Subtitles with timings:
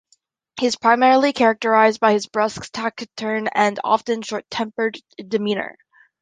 [0.59, 5.77] He is primarily characterized by his brusque, taciturn, and often short-tempered demeanor.